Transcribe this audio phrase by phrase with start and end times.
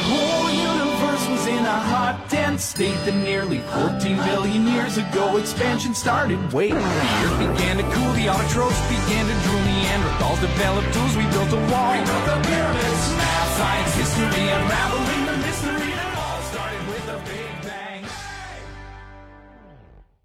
[0.00, 5.94] whole universe was in a hot, dense state that nearly 14 billion years ago expansion
[5.94, 6.38] started.
[6.52, 11.24] Wait, the earth began to cool, the autotrophs began to drool, Neanderthals developed tools, we
[11.28, 11.92] built a wall.
[11.92, 17.18] We built the pyramids, math, science, history, unraveling the mystery that all started with a
[17.28, 18.04] big bang.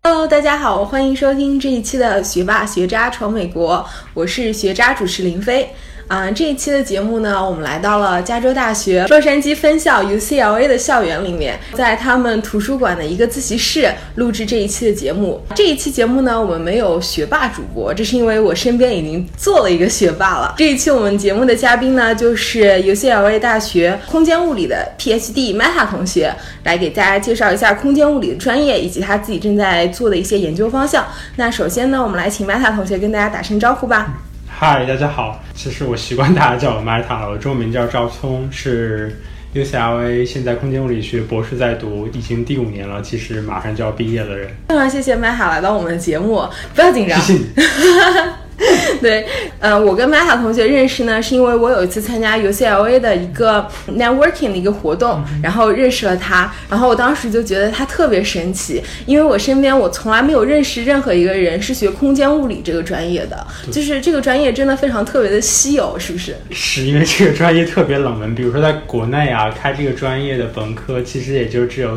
[0.04, 5.76] Hello，大家好，欢迎收听这一期的学霸学渣闯美国，我是学渣主持林飞。
[6.09, 15.43] 啊，这一期的节目呢，我们来到了加州大学洛杉矶分校 UCLA 的校园里面，在他们图书馆的一个自习室录制这一期的节目。
[15.57, 20.55] 这一期节目呢，我们没有学霸主播，这是因为我身边已经做了一个学霸了。
[20.57, 31.05] 这一期我们节目的嘉宾呢，就是 UCLA 大学空间物理的 PhD Meta 同学，来给大家介绍一下空间物理的专业以及他自己正在做的一些研究方向。
[31.35, 34.23] 那首先呢，我们来请 Meta 同学跟大家打声招呼吧。
[34.59, 35.39] 嗨，大家好。
[35.55, 39.15] 其实我习惯大家叫我 Meta 了，我中文名叫赵聪，是
[39.55, 44.49] UCLA 现在空间物理学博士在读，已经第五年了，其实马上就要毕业的人。
[44.69, 46.43] 非常谢谢 Meta 来到我们的节目，
[46.75, 47.21] 不要紧张。
[47.21, 47.47] 谢谢你。
[49.03, 49.27] 对，
[49.59, 66.35] 呃，我跟 Meta 同学认识呢，是因为我有一次参加 UCLA 的一个 networking 的一个活动，然后认识了他，然后我当时就觉得他特别神奇，因为我身边我从来没有认识任何一个人是学空间物理这个专业的，就是这个专业真的非常特别的稀有，是不是？
[66.51, 71.91] 是因为这个专业特别冷门，比如说在国内啊，开这个专业的本科其实也就只有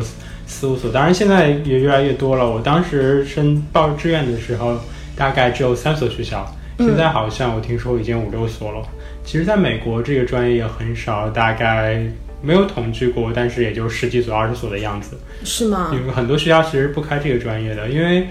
[0.46, 2.48] 四五所，当然现在也越来越多了。
[2.48, 4.78] 我当时申报志愿的时候。
[5.20, 8.82] 大概只有三所学校，现在好像我听说已经五六所了。
[9.22, 12.00] 其实，在美国这个专业也很少，大概
[12.40, 15.18] 没有统计过，但是也就十几所、二十所的样子。
[15.44, 15.94] 是吗？
[16.06, 18.28] 有很多学校其实不开这个专业的，因为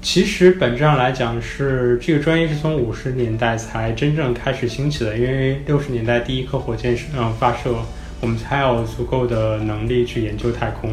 [0.00, 7.72] 其实本质上来讲是这个专业是从五十年代才真正开始兴起的，因为六十年代第一颗火箭嗯发射，
[8.20, 10.92] 我们才有足够的能力去研究太空。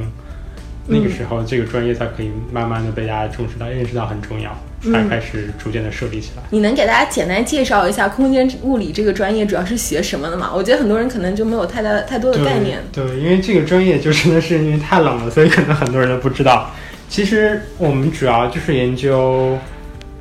[0.86, 6.44] 那个时候，这个专业才可以慢慢的被大家重视到、认识到很重要，才开始逐渐的设立起来。
[6.50, 10.52] 你能给大家简单介绍一下空间物理这个专业主要是学什么的吗？
[10.56, 12.80] 我觉得很多人可能就没有太大太多的概念。
[12.92, 16.72] 对，因为这个专业就真的是因为太冷了，所以可能很多人都不知道。
[17.08, 19.58] 其实我们主要就是研究，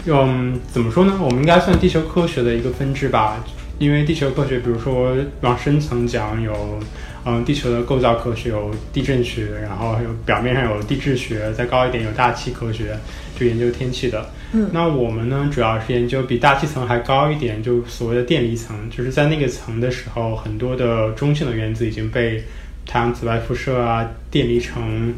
[0.04, 1.18] 用怎么说呢？
[1.20, 3.44] 我们应该算地球科学的一个分支吧。
[3.78, 6.78] 因为地球科学，比如说往深层讲有。
[7.24, 12.97] 嗯，地球的构造科学有地震学，然后有表面上有地质学，再高一点有大气科学，
[13.38, 14.31] 就研究天气的。
[14.53, 22.43] 嗯，那我们呢，主要是研究比大气层还高一点，就所谓的电离层，就是在那个层的时候，很多的中性的原子已经被
[22.87, 25.15] 太阳紫外辐射啊电离成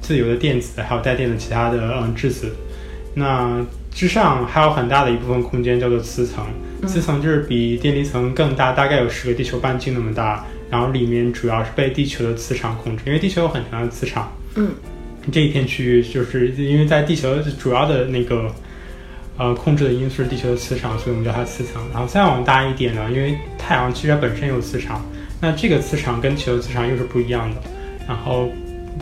[0.00, 2.54] 自由的电子，还有带电的其他的嗯质子。
[3.14, 6.44] 那之上还有很大的一部分空间叫做磁层，
[6.86, 10.44] 磁层就是比电离层更大，大概有十个地球半径那么大。
[10.70, 14.32] 然后里面主要是被地球的磁场控制，因为地球有很强的磁场。
[14.54, 14.70] 嗯，
[15.30, 18.54] 这一片区域就是因为在地球主要的那个
[19.36, 21.82] 呃控制的因素是地球的磁场，所以我们叫它磁层。
[21.92, 25.04] 然后再往大一点呢，因为太阳其实本身有磁场，
[25.40, 27.62] 那这个磁场跟地球的磁场又是不一样的。
[28.08, 28.50] 然后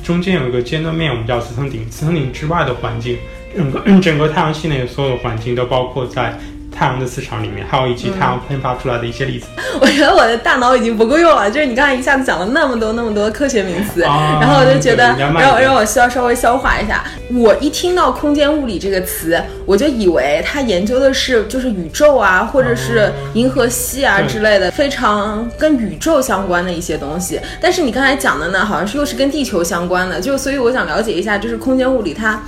[0.03, 1.89] 中间有一个尖端面，我们叫磁层顶。
[1.91, 3.17] 磁层顶之外的环境，
[3.57, 6.39] 整个 整个太阳系内的所有的环境都包括在。
[6.79, 9.49] 太阳的磁场里面，还有以及太阳喷发出来的一些粒子。
[9.81, 17.03] 我觉得我的大脑已经不够用了， 就是你刚才一下子讲了那么多那么多科学名词，然后我就觉得让让我需要稍微消化一下。
[17.35, 27.41] 我一听到空间物理这个词，我就以为它研究的是就是宇宙啊，或者是银河系啊之类的，非常跟宇宙相关的一些东西。
[27.61, 32.41] 但是你刚才讲的呢，好像是又是跟地球相关的，就所以我想了解一下，就是空间物理它。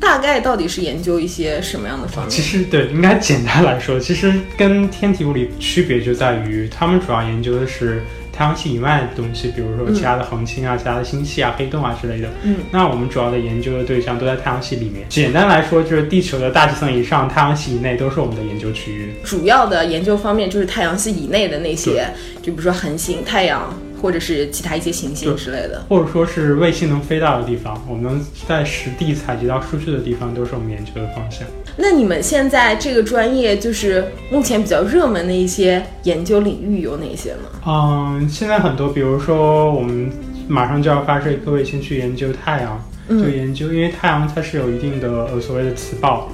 [0.00, 2.30] 大概到底是研究一些什么样的方面？
[2.30, 12.28] 其实对，应该简单来说，其实跟天体物理区别就在于，他们主要研究的是太阳系以外的东西，比如说其他的恒星啊、其他的星系啊、黑洞啊之类的。
[12.44, 15.04] 嗯，那我们主要的研究的对象都在太阳系里面。
[15.08, 19.12] 简单来说，就是地球的大气层以上、太阳系以内都是我们的研究区域。
[19.24, 22.06] 主要的研究方面就是太阳系以内的那些，
[22.40, 23.76] 就比如说恒星、太阳。
[24.00, 31.46] 或者是其他一些行星之类的，或者说是卫星能飞到的地方，我们在实地采集到数据的地方，都是我们研究的方向。
[31.76, 37.48] 那你们现在这个专业就是目前比较热门的一些研究领域有哪些呢？
[37.66, 40.10] 嗯，现在很多，比如说我们
[40.48, 46.28] 马上就要发射一颗卫星去研究太阳，就研究，因为太阳它是有一定的呃所谓的磁暴，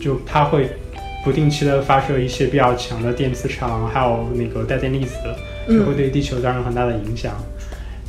[0.00, 0.70] 就它会
[1.24, 5.14] 不定期的发射一些比较强的电磁场，还有那个带电粒子。
[5.68, 7.34] 就会对地球造成很大的影响。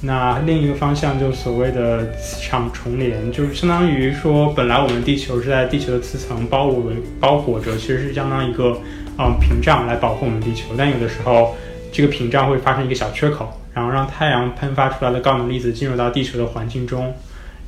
[0.02, 8.78] 那另一个方向就所谓的磁场重联，就是相当于说，本来我们地球是在地球的磁层包围包裹着，其实是相当于一个
[9.18, 10.68] 嗯屏障来保护我们地球。
[10.78, 11.54] 但有的时候，
[11.92, 17.14] 这个屏障会发生一个小缺口，然后让太阳喷发出来的高能粒子进入到地球的环境中。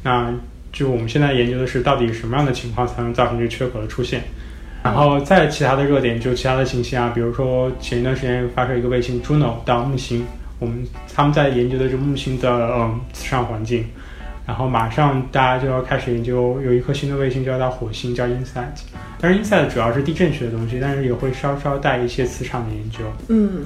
[0.03, 0.33] 那
[0.71, 4.23] 就我们现在研究的是，到底什么样的情况才能造成这个缺口的出现？
[4.83, 10.25] 然后再其他的热点，就其他的行星啊，比如说前一段时间发射一个卫星 Juno 到木星，
[10.59, 13.85] 我们他们在研究的是木星的嗯磁场环境。
[14.47, 18.81] 然后马上大家就要开始研究，有一颗新的卫星就要到火星，叫 InSight。
[19.19, 22.97] 但是 InSight 主要是地震学的东西，但是也会稍稍带一些磁场的研究。
[23.27, 23.63] 嗯，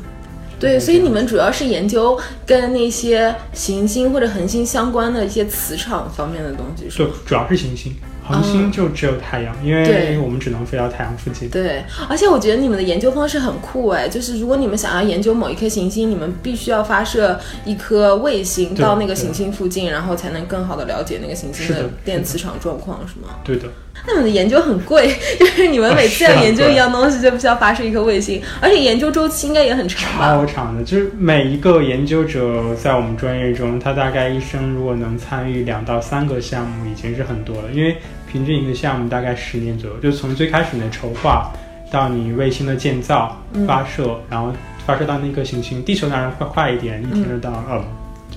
[0.60, 7.96] 对，所以你们主要是研究跟那些行星或者恒星相关的一些磁场方面的东西，是对，主要是行星。
[8.28, 11.48] 恒星就只有太阳，因为我们只能飞到太阳附近。
[11.50, 23.36] 对，而且我觉得你们的研究方式很酷哎，就是如果你们想要研究某一颗行星，你们必须要发射一颗卫星到那个行星附近，然后才能更好的了解那个行星的电磁场状况，是吗？
[23.44, 23.68] 对的。
[24.08, 25.08] 那你们的研究很贵，
[25.40, 30.28] 就是你们每次要研究一样东西，就必须要发射一颗卫星，而且研究周期应该也很长吧？
[30.28, 37.70] 超长的，就是每一个研究者在我们专业中，他大概一生如果能参与两到三个项目，已经是很多了。
[37.74, 37.98] 因为
[38.32, 41.52] 平均一个项目大概十年左右，就从最开始的筹划
[41.90, 44.54] 到你卫星的建造、发射，然后
[44.86, 47.84] 发射到那颗行星，地球当然会快一点，一天就到，嗯，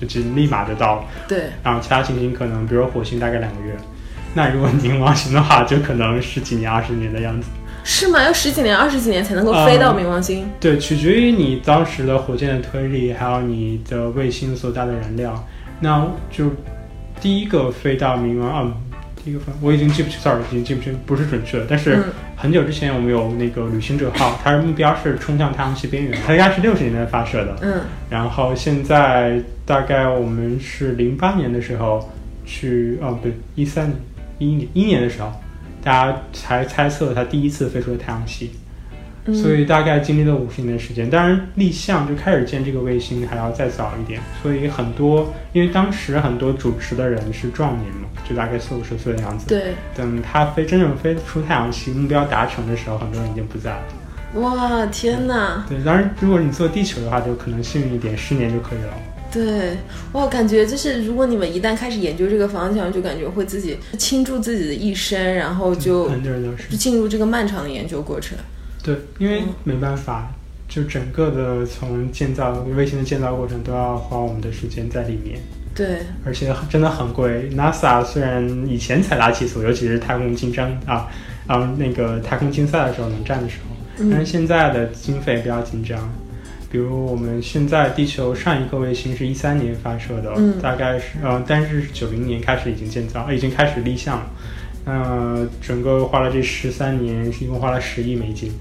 [0.01, 1.05] 就就立马就到了。
[1.29, 3.75] 对，然后其他行星可能，比如火星大概两个月。
[4.39, 7.49] 那如果冥王星的话，就可能十几年、二十年的样子。
[7.83, 8.23] 是吗？
[8.23, 10.49] 要十几年、二十几年才能够飞到冥王星？
[10.61, 15.45] 对，取决于你当时的火箭的推力，还有你的卫星所带的燃料。
[15.81, 16.53] 那就
[17.21, 18.73] 第一个飞到冥王，啊，
[19.17, 21.67] 第一个飞，我已经记不清，sorry，已经记不清，不是准确的。
[21.69, 22.05] 但是
[22.37, 27.57] 很久之前我们有那个旅行者号，它的目标是冲向太阳系边缘，它应该是六十年代发射的。
[27.63, 27.81] 嗯。
[28.09, 32.09] 然后现在大概我们是零八年的时候
[32.47, 33.99] 去，哦，对，一三年。
[34.39, 35.33] 一年一年的时候，
[35.83, 38.51] 大家才猜测它第一次飞出了太阳系，
[39.33, 41.09] 所以大概经历了五十年的时间。
[41.11, 44.21] 当然，立项就开始建这个卫星还要再早一点。
[44.43, 49.47] 所以很多，因为当时很多主持的人是壮年嘛，就大概四五十岁的样子。
[49.49, 49.75] 对。
[49.95, 53.83] 等它飞真正飞出太阳系，目标达成的时候，很多人已经不在了。
[54.35, 55.65] 哇，天哪！
[55.69, 58.93] 对，当然，如果你做地球的话，就可能幸运一点，十年就可以了。
[59.31, 59.77] 对，
[60.13, 66.09] 我感觉就是，如果你们一旦开始研究这个方向，就感觉会自己倾注自己的一生，然后就
[66.71, 68.39] 就进入这个漫长的研究过程。
[68.83, 70.33] 对，因为没办法，
[70.67, 75.39] 就整个的从建造卫星的建造过程都要花我们的时间在里面。
[75.75, 77.51] 对，而且真的很贵。
[77.55, 81.07] NASA 虽然以前财大气粗，尤其是太空竞争啊，
[81.47, 86.11] 啊那个太空竞赛的时候能战的时候，但是现在的经费比较紧张。
[86.71, 94.31] 比如我们现在地球上一颗卫星是一三年发射的，大概是呃，但是九零年开始已经建造，已经开始立项了。
[94.85, 98.53] 那整个花了这十三年，一共花了十亿美金。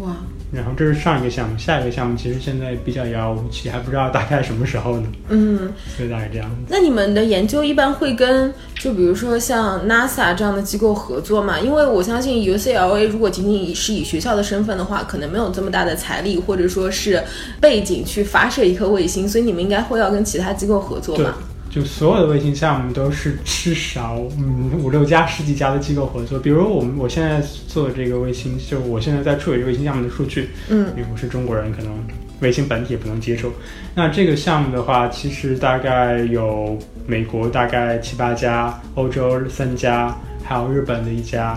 [0.00, 0.16] 哇！
[0.52, 5.06] 然后这是上一个项目，下一个项目其实现在比较遥遥无期，还不知道大概什么时候呢。
[5.28, 6.50] 嗯，所以大概这样。
[6.68, 11.60] 那你们的研究一般会跟就比如说像 NASA 这样的机构合作吗？
[11.60, 17.22] 因为我相信 UCLA 如果仅仅是以学校的身份的话，可能没有这么大的财力或者说是
[17.60, 21.38] 背景去发射一颗卫星，所以你们应该会要跟其他机构合作吧？
[21.70, 31.92] 就所有的卫星项目都是至少嗯五六家十几家的机构合作，比如我们我现在做的这个卫星，就我现在在处理卫星项目的数据，嗯，因为我是中国人，可能
[32.40, 33.52] 卫星本体也不能接受。
[33.94, 36.76] 那这个项目的话，其实大概有
[37.06, 40.12] 美国大概七八家，欧洲三家，
[40.42, 41.56] 还有日本的一家，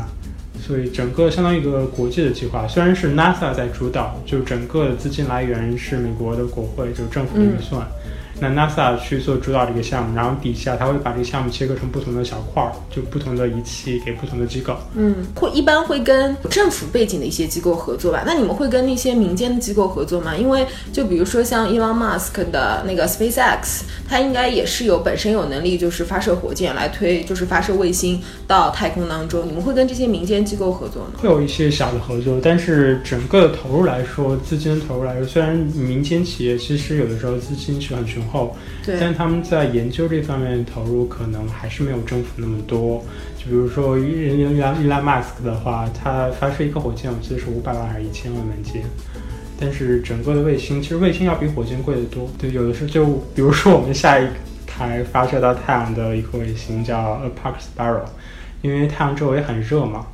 [0.61, 2.67] 所以整个相当于一个国际的计划。
[2.67, 7.81] 虽然是 NASA 在主导，就整个的资金来源是美国的国会，就政府的预算。
[8.43, 14.75] 那 NASA 去做主导这个项目，然后底下他会把这个项目切割成不同的小块儿，就不同的仪器给不同的机构。
[14.95, 18.23] 嗯，会一般会跟政府背景的一些机构合作吧？
[18.25, 20.35] 那你们会跟那些民间的机构合作吗？
[20.35, 29.47] 因为就比如说像 Elon Musk 的那个 SpaceX，它应该也是有本身有能力，就是发射火箭来推，就是发射卫星到太空当中。
[29.47, 31.11] 你们会跟这些民间机构合作吗？
[31.19, 38.23] 会有一些小的合作，但是整个投入来说，资金投入来说，虽然民间企业其实有的时候资金是很雄。
[38.33, 38.55] 后，
[38.99, 43.01] 但他们在研究这方面投入可能还是没有政府那么多。
[43.37, 48.81] 就比如说，伊伊拉伊拉马斯克的话，他发射一颗火箭，我记得是五百万还是一千万美金。
[49.59, 52.27] 但是整个的卫星，其实卫星要比火箭贵得多。
[52.37, 54.27] 对，有的时候就比如说我们下一
[54.65, 58.05] 台发射到太阳的一颗卫星叫 a Park Sparrow，
[58.61, 60.07] 因为太阳周围很热嘛，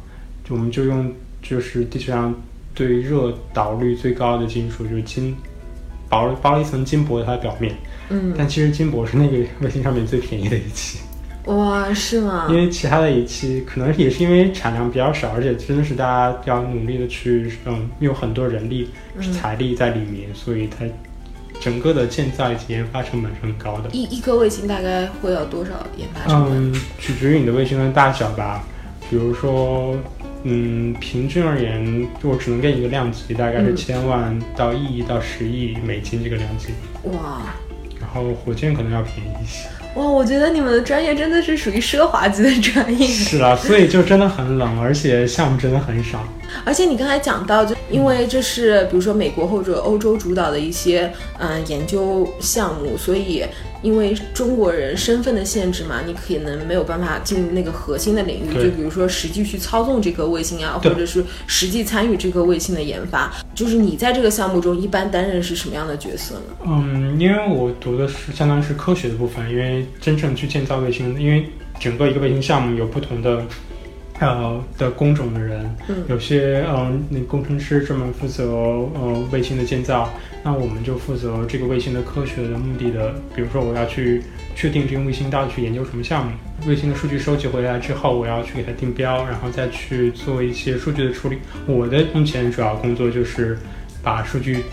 [0.50, 1.12] 我们就用
[1.42, 2.36] 就是地球上
[2.76, 5.36] 对热导率最高的金属，就是金，
[6.10, 7.76] 包包了一层金箔在它的表面。
[8.10, 11.00] 嗯，但其实金箔是那个卫星上面最便宜的一期。
[11.46, 12.48] 哇，是吗？
[12.50, 18.89] 因为其他的一期可能也是因为产量比较少，而且真的是大家要努力的去，嗯，用很多人力、
[19.34, 20.86] 财力在里面，所以它
[21.60, 23.89] 整个的建造以及研发成本是很高的。
[23.92, 26.72] 一一颗卫星大概会要多少研发成本？
[26.72, 28.63] 嗯，取决于你的卫星的大小吧。
[29.10, 29.98] 比如说，
[30.44, 36.68] 嗯，平均而言，我只能给你一个量级，大概是嗯千万到一亿到十亿美金这个量级。
[37.06, 37.69] 哇然
[38.13, 39.68] 后火箭可能要便宜一些。
[39.96, 43.08] 哇，我觉得你们的专业真的是属于奢华级的专业。
[43.08, 46.24] 是啊，所以就真的很冷，而且项目真的很少。
[46.63, 53.44] 而且你刚才讲到，就因为这是比如说美国或者欧洲主导的一些嗯研究项目，所以
[53.81, 63.31] 因为中国人身份的限制嘛，你可能没有办法进那个核心的领域，就比如说实际去操纵这颗卫星啊，或者是实际参与这颗卫星的研发。
[63.55, 66.41] 就是你在这个项目中一般担任是什么样的角色呢？
[66.65, 73.45] 嗯，因为我读的是相当于是科学的部分，因为真正去建造卫星，因为整个一个卫星项目有不同的。
[74.20, 80.10] 呃的工种的人，嗯有些嗯，那工程师专门负责呃卫星的建造，
[80.44, 84.22] 那我们就负责这个卫星的科学的目的的，比如说我要去
[84.56, 86.32] 确定这个卫星到底去研究什么项目，
[86.68, 91.38] 卫星的数据收集回来之后，我要去给它定标，然后再去做一些数据的处理。
[91.66, 93.58] 我的目前主要工作就是
[94.04, 94.64] 把数据，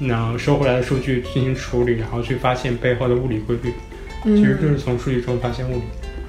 [0.00, 3.72] 那收回来的数据进行处理，然后去发现背后的物理规律。
[4.24, 5.82] 其实就是从数据中发现物理。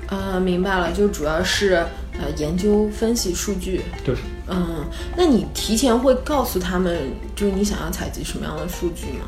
[0.05, 1.83] 啊，明白了，就主要是
[2.19, 3.81] 呃研究分析数据。
[4.03, 4.15] 对，
[4.47, 9.27] 嗯，那你提前会告诉他们，就是你想要采集什么样的数据吗？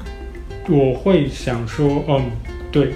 [0.67, 2.31] 我会想说，嗯，
[2.72, 2.93] 对，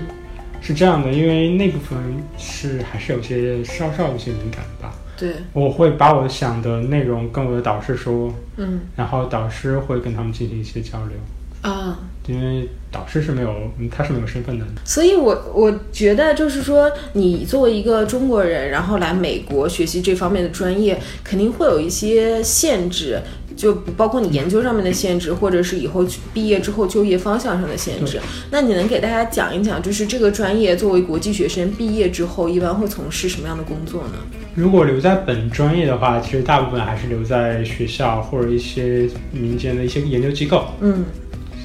[0.61, 1.97] 是这样的，因为那部分
[2.37, 4.93] 是还是有些稍稍有些敏感吧。
[5.15, 14.65] 对，我会把我想的内容跟我的导师说，嗯然后导师会跟他们进行一些交流，啊，因为导师是没有，嗯他是没有身份的。
[14.85, 23.19] 所以我我觉得就是说，你作为一个中国人，然后来美国学习这方面的专业，肯定会有一些限制。
[23.55, 26.03] 就包括你研究上面的限制，或者是以后
[26.33, 28.19] 毕业之后就业方向上的限制。
[28.49, 34.13] 那你能给大家讲一讲，就是这个专业作为国际学生毕业之后，一般会从事什么样的工作呢？
[34.55, 41.05] 如果留在本专业的话，其实大部分还是留在学校或者一些民间的一些研究机构，嗯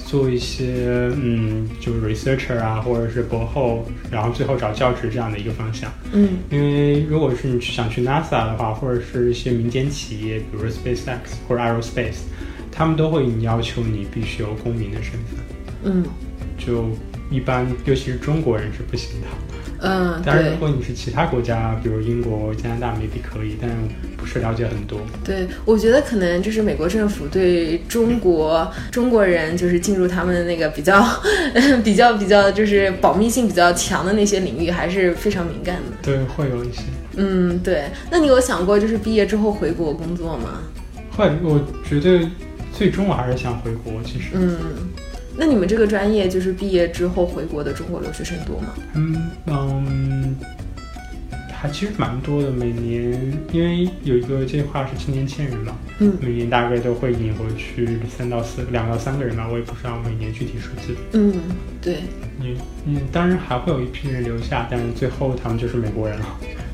[0.09, 5.93] 做一些嗯，就是 researcher 啊，或者是博后，然后最后找教职这样的一个方向。
[6.15, 12.23] 嗯因为如果是你去想去 NASA 的话，或者是一些民间企业，比如说 SpaceX 或者 Aerospace，
[12.73, 15.45] 他们都会要求你必须有公民的身份。
[15.85, 16.05] 嗯
[16.57, 16.89] 就
[17.31, 19.27] 一般，尤其是中国人是不行的。
[19.81, 23.71] 嗯，对当然，如果你是其他国家，比如英国、加拿大，maybe 可以，但
[24.17, 25.01] 不是了解很多。
[25.25, 31.03] 对，我觉得可能就是美国政府对中国中国人就是进入他们那个比较
[31.85, 35.97] 比较比较就是保密性比较强的那些领域还是非常敏感的。
[36.03, 36.83] 对，会有一些。
[37.17, 37.85] 嗯，对。
[38.11, 40.61] 那你有想过就是毕业之后回国工作吗？
[41.17, 42.29] 会，我觉得
[42.73, 43.93] 最终我还是想回国。
[44.05, 44.57] 其实，嗯，
[45.39, 48.75] 那你们这个专业就是毕业之后回国的中国留学生多吗？
[48.95, 50.37] 嗯嗯，
[51.53, 52.51] 还其实蛮多的。
[52.51, 60.97] 每年因为有一个计划是青年千人嘛，嗯每年大概都会引回去三到四两到三个人吧，我也不知道每年具体数字。
[61.13, 61.33] 嗯，
[61.81, 61.99] 对。
[62.41, 66.27] 嗯嗯，当然还会有一批人留下，但是最后他们就是美国人了，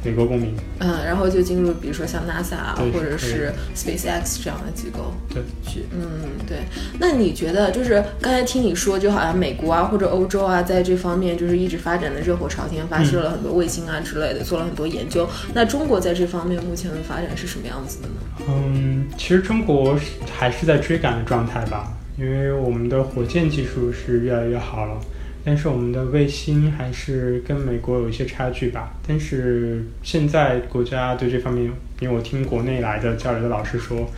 [0.05, 0.55] 美国公民。
[0.81, 5.13] 嗯，然后就进入比如说像 NASA 啊或者是是 SpaceX 这样的机构。
[5.29, 6.01] 对，去，嗯，
[6.47, 6.59] 对。
[6.99, 15.29] 那你觉得，就是刚才听你说，就好像美国啊或者欧洲啊，在这方面就是一直发展的热火朝天，发射了很多卫星啊之类的，做了很多研究。
[15.55, 18.15] 那中国在这方面目前的发展是什么样子的呢？
[18.49, 25.01] 嗯，其实中国是还是在追赶的状态吧，因为我们的火箭技术是越来越好了，
[25.45, 28.95] 但是我们的卫星还是跟美国有一些差距吧。
[29.07, 31.71] 但是现在国家对这方面，
[32.01, 34.09] 因为我听国内来的交流的老师说，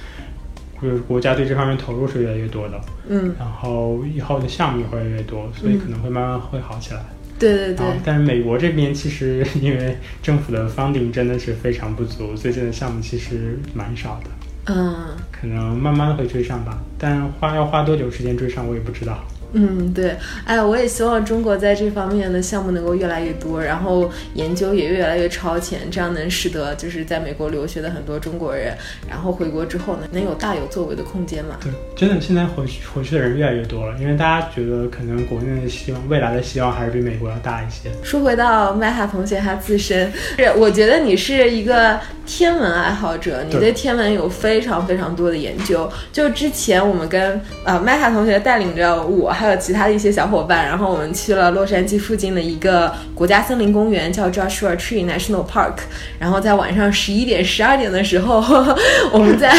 [0.81, 7.01] 就是国家对这方面投入是越来越多的，嗯，然后以后的项目也会越来越多，所以可能会慢慢会好起来。
[7.39, 14.31] 对对对但是美国这边其实因为政府的 funding 真的是非常不足，最近的项目其实蛮少的。
[14.73, 14.95] 嗯
[15.31, 19.23] 可能慢慢会追上吧，但花要花多久时间追上，我也不知道。
[19.53, 20.17] 嗯，对。
[20.45, 28.77] 哎，我也希望中国在这方面的项目能够越来越多，然后研究也越来越超前，这样能使得就是在美国留学的很多中国人，
[29.09, 31.57] 然后回国之后呢，能有大有作为的空间嘛。
[31.63, 37.91] 对，真的现在回去回去的人越来越多了，因为大家觉得可能国内的希望，未来的希望还是比美国要大一些。
[38.03, 45.91] 说回到麦哈同学他自身，是我觉得你是一个天文爱好者，你对对天文有非常非常多的研究。
[46.13, 55.75] 就之前我们跟呃麦哈同学带领着我还有其他的一些小伙伴，然后我们去了洛杉矶附近的一个国家森林公园，叫 Joshua Tree National Park。
[56.19, 58.43] 然后在晚上十一点、十二点的时候，
[59.13, 59.55] 我们在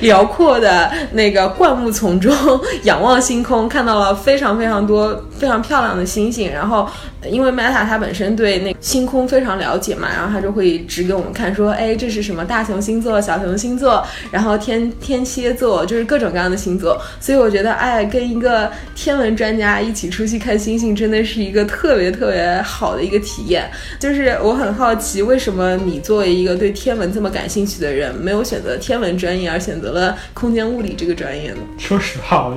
[0.00, 2.34] 辽阔的那个灌木丛中
[2.84, 6.50] 仰望星空，看到了非常非常多非常漂亮的星星。
[6.50, 6.88] 然后，
[7.28, 17.00] 因为 Meta 它本身对那星空非常了解嘛，然后他就会指给我们看，说，哎，这是什么大熊星座、小熊星座，然后天天蝎座，就是各种各样的星座。
[17.20, 23.70] 所以我觉得，哎，跟一个天文专家一起出去看星星，真的是一个特别特别好的一个体验。
[23.98, 31.58] 就是我很好奇，为什么你作为一个对天文这么感兴趣的人，没有选择天文专业，而选择了空间物理这个专业呢？
[31.76, 32.54] 说实话，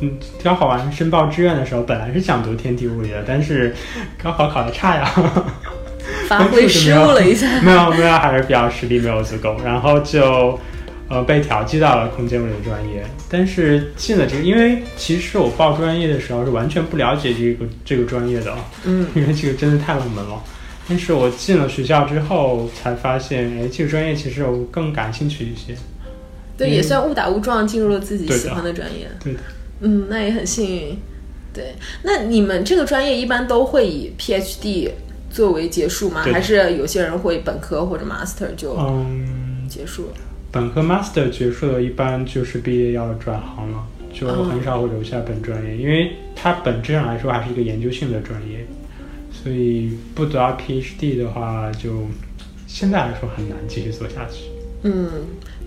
[0.00, 0.12] 嗯，
[0.44, 3.74] 高考完申报志愿的时候，本来是想读天体物理的，但是
[4.22, 5.10] 高考考的差呀，
[6.28, 10.58] 发挥 失误了一下， 没有没有，还是比较实力没有足够，然后就
[11.08, 13.04] 呃被调剂到了空间物理专业。
[13.30, 20.40] 但是进了这个，因为其实我报专业的时候是完全不了解这个这个专业的，嗯，因为这个真的太冷门了。
[20.88, 25.74] 但是我进了学校之后，才发现，哎，这个专业其实我更感兴趣一些。
[26.56, 29.06] 对，也算误打误撞进入了自己喜欢的专业。
[29.22, 29.40] 对的。
[29.80, 30.98] 嗯，那也很幸运。
[31.52, 34.90] 对，那你们这个专业一般都会以 PhD
[35.30, 36.22] 作为结束吗？
[36.22, 40.12] 还是有些人会本科或者 Master 就嗯结束了？
[40.52, 48.66] 本科 Master 结束了，一般就是毕业要转行了，就很少会留下本专业，因为它本质上来说还是一个研究性的专业。
[49.30, 52.06] 所以不得到 PhD 的话，就
[52.66, 54.44] 现在来说很难继续做下去。
[54.82, 55.08] 嗯，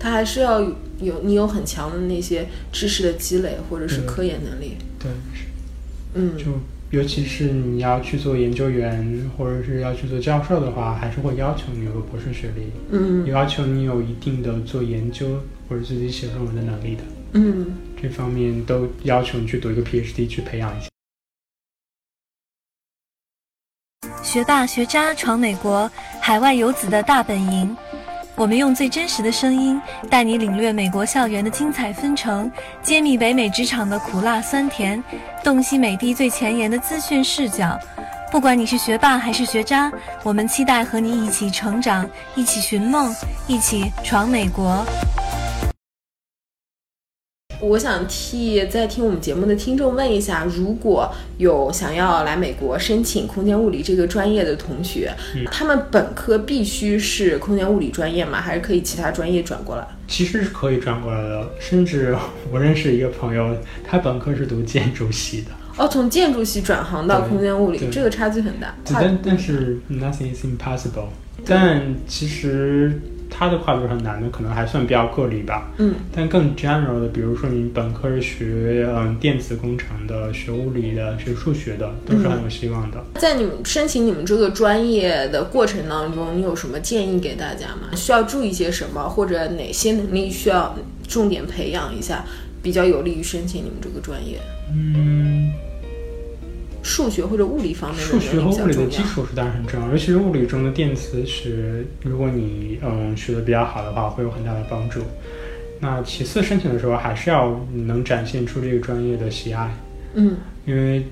[0.02, 0.60] 他还是要
[0.98, 4.76] 有你有很强的那些知识的积累，或者是科研能力。
[4.98, 5.10] 对，
[6.14, 6.46] 嗯，就
[6.90, 12.72] 尤其是你要去做研究员，或者是要去做教授的话，还是会要求你有个博士学历。
[12.90, 17.02] 嗯，要求你有一定的做研究或者自己写论文的能力的。
[17.34, 17.66] 嗯，
[18.02, 20.88] 这方面都要求你去读一个 PhD 去培养一下。
[24.22, 25.90] 学霸学渣闯美国，
[26.20, 27.76] 海外游子的大本营。
[28.34, 32.50] 我们用最真实的声音，带你领略美国校园的精彩纷呈，
[32.82, 35.02] 揭秘北美职场的苦辣酸甜，
[35.44, 37.78] 洞悉美帝最前沿的资讯视角。
[38.30, 43.14] 不管你是学霸还是学渣，我们期待和你一起成长，一起寻梦，
[43.46, 44.84] 一起闯美国。
[47.62, 55.12] 我想替在听我们节目的听众问一下，如果有想要来美国申请空间物理这个专业的同学，
[55.48, 58.40] 他们本科必须是空间物理专业吗？
[58.40, 59.86] 还是可以其他专业转过来？
[60.08, 62.16] 其实是可以转过来的，甚至
[62.50, 63.56] 我认识一个朋友，
[63.88, 65.52] 他本科是读建筑系的。
[65.76, 68.74] 哦，从建筑系转行到空间物理，这个差距很大。
[68.92, 71.06] 但但是 nothing is impossible，
[71.46, 73.00] 但其实。
[73.34, 75.72] 它的跨度是很难的，可能还算比较个例吧。
[75.78, 83.02] 嗯，但更 general 的，比如说你本科是学嗯电子工程的、学物理的、学数学的，都是很有希望的。
[83.14, 87.88] 在你们申请你们这个专业的过程当中，你有什么建议给大家吗？
[87.96, 90.76] 需要注意些什么，或者哪些能力需要
[91.08, 92.24] 重点培养一下，
[92.62, 94.38] 比较有利于申请你们这个专业？
[94.74, 95.50] 嗯。
[96.82, 105.00] 数学或者物理方面的数学和物理的基础是当然很重要，尤其是物理中的电磁学，如果你嗯学的比较好的话，会有很大的帮助。
[105.80, 109.72] 那其次申请的时候，还是要能展现出这个专业的喜爱。
[110.14, 111.04] 嗯，因为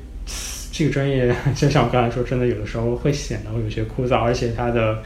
[0.73, 5.03] 这个专业就像我刚才说，真的有的时候会显得会有些枯燥，而且它的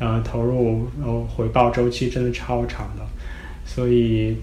[0.00, 3.04] 呃投入呃回报周期真的超长的，
[3.64, 4.36] 所以。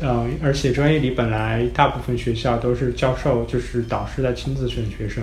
[0.00, 5.22] 嗯，而且专业里本来大部分学校都是教授，就是导师在亲自选学生，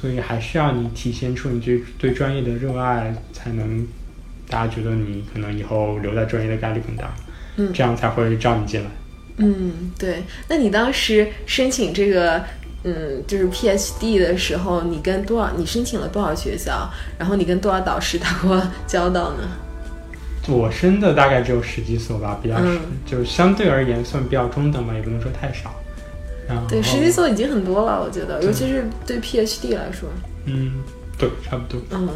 [0.00, 3.86] 所以还是要你体现出你对对专业的热爱，才能
[4.48, 7.12] 大家觉得你可能以后留在专业的概率更大。
[7.56, 8.90] 嗯，这样才会招你进来。
[9.38, 10.22] 嗯，对。
[10.48, 12.40] 那你当时申请这个，
[12.84, 15.50] 嗯，就是 PhD 的时候，你跟多少？
[15.56, 16.88] 你申请了多少学校？
[17.18, 19.48] 然后你跟多少导师打过交道呢？
[20.48, 22.64] 我申的大概只有十几所吧，比较少，
[23.06, 25.70] 就相对而言算比较中等吧，也不能说太少。
[26.48, 30.08] 然后对十几所已经很多了，我觉得，尤其是对 PhD 来说。
[30.46, 30.82] 嗯，
[31.16, 31.80] 对，差不多。
[31.90, 32.08] 嗯。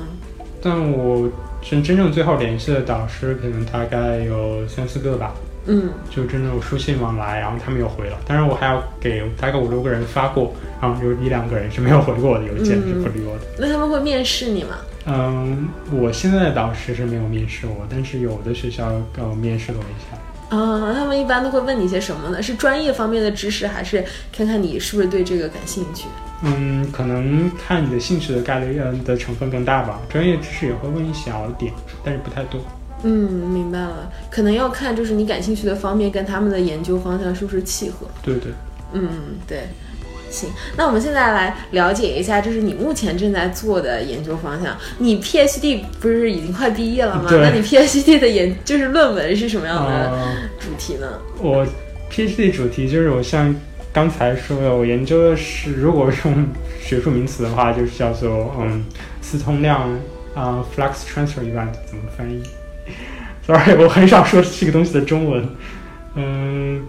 [0.61, 1.31] 但我
[1.63, 5.35] 真真正最后联系的导师，可能大概有三四个吧。
[5.67, 5.91] 嗯。
[6.11, 13.45] 就真正有书信往来，然后他们又回了，当然我还要给大概五六个人发过，然后有一两个人是没有回过我的邮件，是不理我的。
[13.59, 14.79] 那他们会面试你吗？
[15.07, 20.19] 嗯，我现在的导师是没有面试我，但是有的学校呃面试了我一下。
[20.57, 22.43] 啊，他们一般都会问你些什么呢？
[22.43, 26.07] 是专业方面的知识，还是看看你是不是对这个感兴趣？
[26.43, 30.01] 嗯，可能看你的兴趣的概率的成分更大吧。
[30.09, 31.73] 专业知识也会问一小点，
[32.05, 32.61] 但是不太多。
[33.03, 33.11] 嗯，
[33.51, 34.11] 明白了。
[34.31, 38.07] 可能要看就是你感兴趣的方面跟他们的研究方向是不是契合。
[38.23, 38.53] 对对。
[38.93, 39.09] 嗯，
[39.47, 39.65] 对。
[40.35, 44.77] 行，那我们现在来了解一下，就是你目前正在做的研究方向。
[44.99, 47.31] 你 PhD 不是已经快毕业了吗？
[47.31, 51.07] 那你 PhD 的研就是论文是什么样的呃主题呢？
[51.41, 51.65] 我
[52.11, 53.55] PhD 主题就是我像
[53.93, 56.47] 刚才说的，我研究的是，如果用
[56.83, 58.85] 学术名词的话，就是叫做嗯
[59.21, 59.89] 磁通量
[60.35, 62.43] 啊、呃 flux transfer event 怎么翻译？
[63.47, 65.49] Sorry，我很少说这个东西的中文。
[66.17, 66.83] 嗯，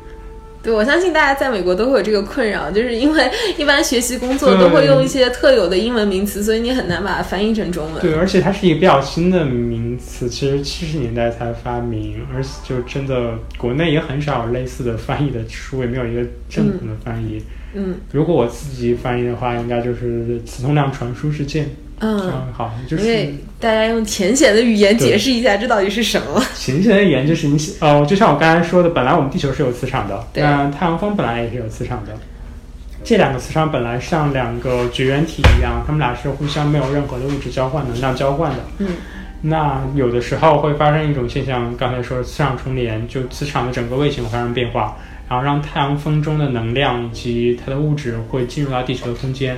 [0.66, 8.02] 对，我相信大家在美国都会有这个困扰，就是因为一般学习工作都会用一些特有的英文名词，所以你很难把它翻译成中文。
[8.02, 17.40] 对，而且它是一个比较新的名词，其实七十年代才发明，而且就真的国内也很少有类似的翻译的书，也没有一个正统的翻译。
[17.76, 21.70] 嗯如果我自己翻译的话，应该就是磁通量传输事件。
[22.00, 26.44] 这嗯，好，就因为是大家用浅显的语言解释一下这到底是什么。
[26.54, 32.12] 浅显的语言就是你哦，就像我刚才说的，本来我们地球是有磁场的，对那太阳风本来也是有磁场的。
[33.04, 38.58] 这两个磁场本来像两个绝缘体一样，它们俩是互相没有任何的物质交换、能量交换的。
[38.80, 38.88] 嗯
[39.42, 44.98] 那有的时候会发生一种现象，刚才说的磁场重连，就磁场的整个位形发生变化，
[45.30, 49.56] 然后让太阳风中的能量以及它的物质会进入到地球的空间。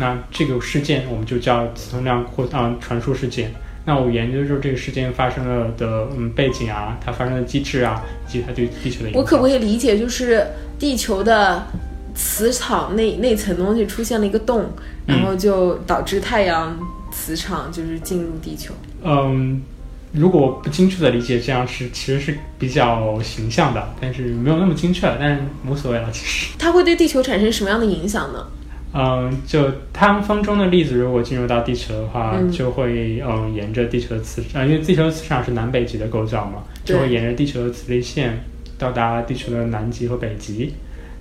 [0.00, 3.52] 那这个事件我们就叫磁通量扩啊、传输事件。
[3.84, 9.20] 那我研究就是这个事件发生了的嗯背景啊，它发生的机制啊，以及它对地球的影响。
[9.20, 10.46] 我可不可以理解，就是
[10.78, 11.66] 地球的
[12.14, 14.70] 磁场那那层东西出现了一个洞，
[15.06, 16.78] 然后就导致太阳
[17.12, 18.74] 磁场就是进入地球？
[19.02, 19.62] 嗯，
[20.12, 26.52] 如果不精确的理解，这样是其实是比较形象的，但是没有那么精确，但是无所谓了，其实。
[26.58, 28.46] 它会对地球产生什么样的影响呢？
[28.92, 38.42] 嗯，就太阳风中的粒子如果进入到地球的话，嗯就会嗯沿着地球的磁啊、因为地球的磁场是南北极的构造嘛，就会沿着地球的磁力线
[38.76, 40.72] 到达地球的南极和北极。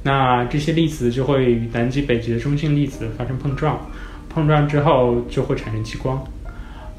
[0.01, 3.79] 那这些粒子就会与南极、北极的中性粒子发生碰撞，
[4.29, 6.23] 碰撞之后就会产生激光。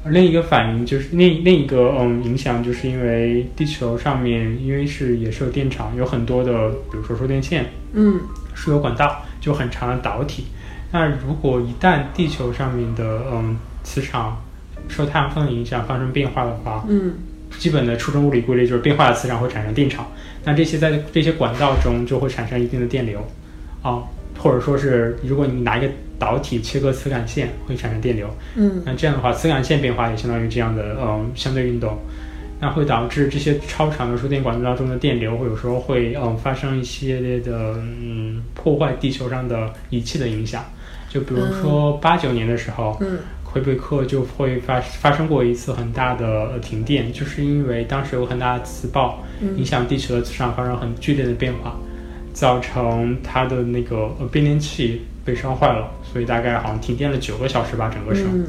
[0.05, 8.21] 而另一个反应就是另另一个嗯影响，就是因为地球上面因为是也是有电场，有很多的，比如说输电线，嗯
[8.53, 10.45] 输油管道，就很长的导体。
[10.91, 14.41] 那如果一旦地球上面的嗯磁场
[14.87, 17.13] 受太阳风的影响发生变化的话，嗯。
[17.59, 20.07] 基本的初中物理规律就是变化的磁场会产生电场，
[20.45, 23.19] 那这些在这些管道中就会产生一定的电流，
[23.81, 24.03] 啊，
[24.39, 28.81] 或者说是如果你拿一个导体切割磁感线会产生电流，嗯。
[28.85, 31.97] 那这样的话磁感线变化也相当于这样的嗯相对运动，
[32.61, 40.63] 那会导致这些超长的输电管道中的电流会有时候会嗯发生一系列的嗯破坏地球上的仪器的影响，
[41.11, 51.75] 就比如说八九年的时候，嗯魁北克就会发发生过一次很大的呃停电，就是因为当时有很大的磁暴影嗯响地球的磁场发生很剧烈的变化，
[52.33, 58.25] 造成它的那个呃变电器被烧坏了，所以大概好像停电了九个小时吧，整个省。
[58.33, 58.47] 嗯。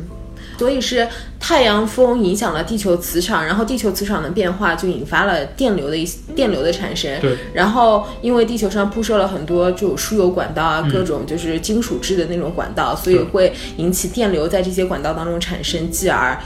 [0.62, 1.08] 所以是
[1.40, 7.20] 太阳风影响了地球磁场，然后地球磁场的变化就引发了电流的一电流的产生。
[7.20, 16.38] 对，然后因为地球上铺设了很多就输油管道啊，嗯各种就是金属制的那种管道，所以会引起电流在这些管道当中产生，继而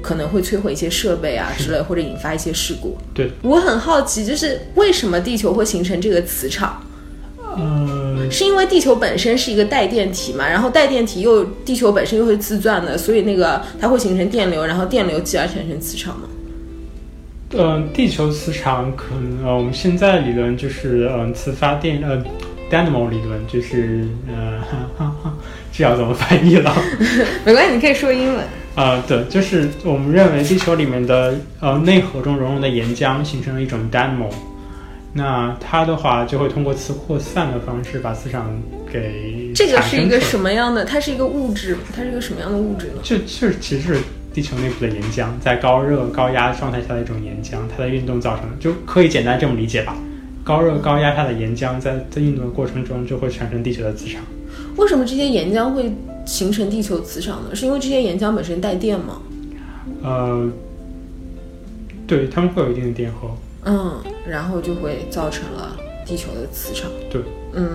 [0.00, 2.96] 可能会摧毁一些设备啊之类，或者引发一些事故。
[3.12, 6.80] 对，我很好奇，就是为什么地球会形成这个磁场？
[7.56, 16.28] 呃，是因为地球本身是一个带电体嘛，然后带电体又地球本身又会自转的，所以那个它会形成电流，然后电流继而产生磁场嘛。
[17.56, 22.22] 嗯，地球磁场可能呃，我们现在理论就是嗯、呃，磁发电呃
[22.70, 25.34] ，dynamo 理论就是呃，哈哈哈
[25.72, 26.74] 这要怎么翻译了？
[27.46, 28.44] 没关系，你可以说英文。
[28.74, 34.28] 啊、对，就是我们认为地球里面的呃内核中熔融的岩浆形成了一种 dynamo，
[35.16, 38.52] 那它的话就会通过磁扩散的方式把磁场
[38.92, 40.84] 给这个是一个什么样的？
[40.84, 43.00] 它是一个物质，它是一个什么样的物质呢？
[43.02, 44.00] 就就是其实是
[44.34, 49.96] 地球内部的岩浆，在高热高压状态下的一种岩浆，它的运动造成的，就可以简单这么理解吧。
[50.44, 54.20] 高热高压下的岩浆在在运动的过程中就会产生地球的磁场。
[54.76, 55.90] 为什么这些岩浆会
[56.26, 57.54] 形成地球磁场呢？
[57.54, 59.22] 是因为这些岩浆本身带电吗？
[60.02, 60.46] 呃，
[62.06, 63.30] 对，它们会有一定的电荷。
[63.66, 65.76] 嗯，然后就会造成了
[66.06, 66.88] 地球的磁场。
[67.10, 67.20] 对，
[67.52, 67.68] 嗯，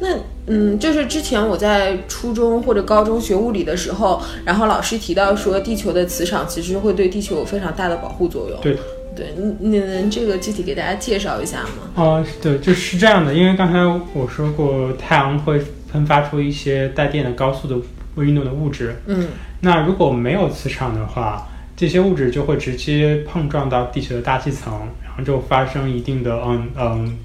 [0.00, 0.08] 那
[0.46, 8.58] 嗯，就是之前我在初中或者高中学物理的时候，然后老师提到说，地球的磁场其实会对地球有非常大的保护作用。
[8.62, 8.76] 对，
[9.14, 11.90] 对，你你能这个具体给大家介绍一下吗？
[11.94, 13.34] 哦，对，就是这样的。
[13.34, 13.78] 因为刚才
[14.14, 17.76] 我说过，太阳会喷发出一些带电的高速的
[18.16, 18.96] 运动的物质。
[19.06, 19.28] 嗯
[19.60, 24.72] 那如果没有磁场的话，这些物质就会直接碰撞到地球的大气层，
[25.04, 27.18] 然后就发生一定的嗯嗯，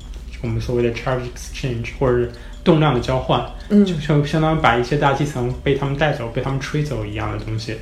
[0.44, 2.32] 我们所谓的 charge exchange 或者
[2.64, 7.76] 动量的交换，嗯就就相当于把一些大气层被他们带走、被他们吹走一样的东西。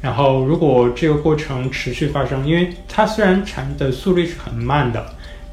[0.00, 5.04] 然后，如果这个过程持续发生，因为它虽然产的速率是很慢的，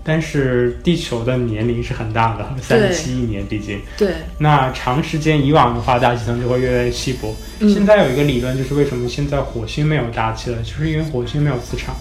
[0.03, 3.79] 但是地球的年龄是很大的，三十七亿年，毕竟。
[3.97, 7.33] 对，那长时间以往的话，大气层就会越来越稀薄。
[7.59, 11.95] 嗯现在有一个理论，就是为什么现在火星没有大气了，就是因为火星没有磁场。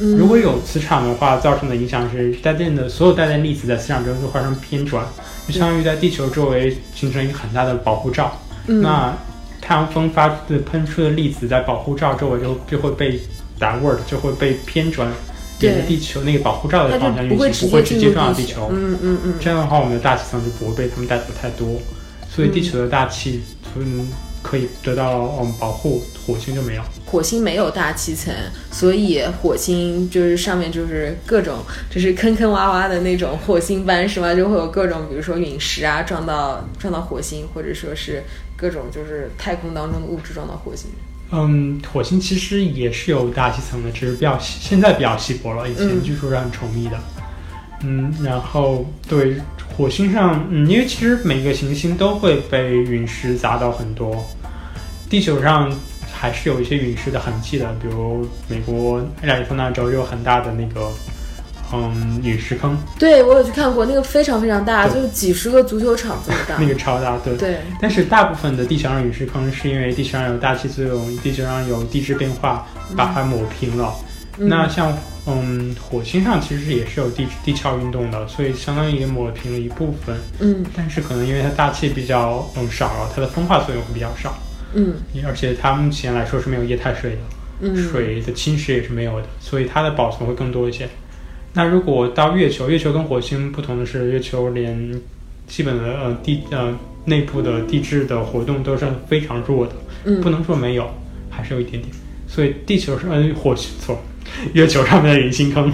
[0.00, 5.04] 嗯，如果有磁场的话，造成的影响是带电的所有带电粒子在磁场中会发生偏转，
[5.48, 8.40] 就相当于在地球周围形成一个很大的保护罩。
[8.68, 9.12] 嗯那
[9.60, 13.20] 太阳风发出的喷出的粒子在保护罩周围就就会被
[13.58, 15.10] downward，就会被偏转，
[15.60, 18.68] 沿着对地球那个保护罩的方向运行，不会直接撞到地球。
[18.72, 21.80] 嗯嗯嗯，这样的话，我们的大气层就不会被它们带走太多，
[22.28, 23.42] 所以地球的大气
[23.76, 24.08] 嗯
[24.40, 26.82] 可以得到嗯保护，火星就没有。
[27.04, 28.32] 火星没有大气层，
[28.70, 31.58] 所以火星就是上面就是各种
[31.90, 34.34] 就是坑坑洼洼的那种火星斑是吗？
[34.34, 38.22] 就会有各种比如说陨石啊撞到撞到火星，或者说是
[38.56, 40.90] 各种就是太空当中的物质撞到火星。
[41.30, 46.98] 嗯，火星其实也是有大气层的，只是比较稀现在比较稀薄了，以前嗯据说是很稠密的。
[47.82, 49.36] 嗯，然后对
[49.76, 54.26] 火星上，嗯，因为其实每个行星都会被陨石砸到很多，
[55.08, 55.70] 地球上
[56.12, 60.90] 还是有一些陨石的痕迹的，比如美国亚利桑那州有很大的那个
[61.72, 66.56] 嗯陨石坑，对我有去看过，那个非常非常大，就是几十个足球场这么大。
[66.58, 67.36] 那个超大，对。
[67.36, 73.94] 对，但是大部分的地球上陨石坑是因为地球上有大气作用，地球上有地质变化，把它抹平了。
[74.40, 80.16] 嗯那像嗯火星上其实也是有地地壳运动的，所以相当于也抹平了一部分。
[80.38, 84.38] 嗯但是可能因为它大气比较嗯少了，它的风化作用会比较少，
[84.74, 84.94] 嗯
[85.26, 87.18] 而且它目前来说是没有液态水的，
[87.62, 90.88] 嗯，水的侵蚀也是没有的，所以它的保存会更多一些。
[91.58, 95.00] 那如果到月球，月球跟火星不同的是，月球连
[95.48, 96.72] 基本的呃地呃
[97.06, 99.72] 内部的地质的活动都是非常弱的，
[100.04, 100.88] 嗯不能说没有，
[101.28, 101.92] 还是有一点点。
[102.28, 103.98] 所以地球上呃火星错，
[104.52, 105.72] 月球上面的陨星坑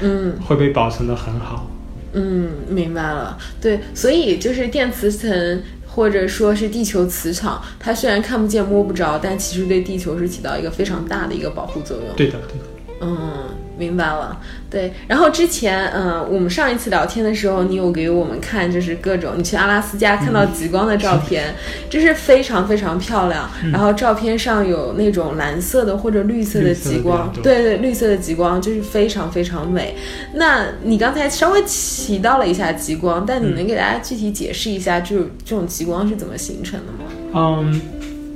[0.00, 1.70] 嗯会被保存的很好。
[2.14, 3.36] 嗯，明白了。
[3.60, 12.06] 对，所以就是电磁层或者说是地球磁场，它虽然看不见摸不着，但其实对地球是起到一个非常大的一个保护作用。
[12.16, 12.64] 对的，对的。
[13.02, 13.45] 嗯，
[13.78, 14.40] 明白了。
[14.70, 21.54] 对，然后之前，嗯，我们上一次聊天的时候，你有给我们看，就是各种你去阿拉斯加看到极光的照片，
[21.88, 23.48] 就是非常非常漂亮。
[23.72, 29.94] 然后照片上有那种蓝色的或者绿色的极光，对对，绿色的极光就是非常非常美。
[30.34, 37.10] 那你刚才稍微提到了一下极光，但你能给大家具体解释一下，就是这种极光是怎么形成的吗？
[37.34, 37.80] 嗯，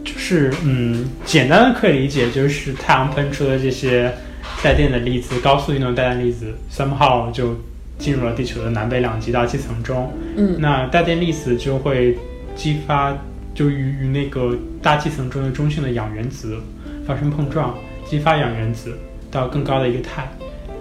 [0.04, 4.12] 就是嗯，简单的可以理解，就是太阳喷出的这些
[4.62, 7.56] 带电的粒子，高速运动带电粒子，somehow 就
[7.98, 10.12] 进入了地球的南北两极大气层中。
[10.36, 12.18] 嗯那带电粒子就会
[12.54, 13.16] 激发，
[13.54, 16.58] 就与与那个大气层中的中性的氧原子
[17.06, 18.92] 发生碰撞，激发氧原子
[19.30, 20.30] 到更高的一个态，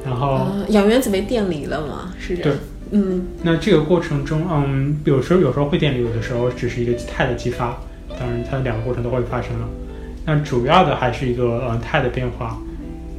[0.06, 0.28] 然后。
[0.28, 2.14] 啊，氧原子被电离了吗？
[2.20, 2.52] 是这样。
[2.52, 2.60] 对
[2.92, 7.80] 嗯那这个过程中，嗯，有时候有时候会电离，有的时候只是一个态的激发，
[8.20, 9.66] 当然它两个过程都会发生了。
[10.26, 12.60] 那主要的还是一个呃态的变化，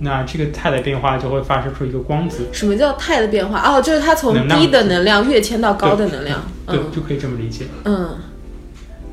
[0.01, 3.61] 那这个态的变化就会发射出一个光子，什么叫态的变化？
[3.61, 6.43] 哦，就是它从低的能量跃迁到高的能量。
[6.67, 7.67] 对，嗯就可以这么理解。
[7.85, 8.17] 嗯